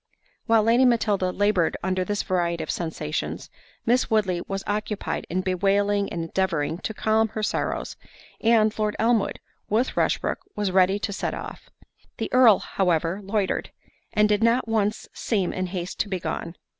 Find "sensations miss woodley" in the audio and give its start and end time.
2.71-4.41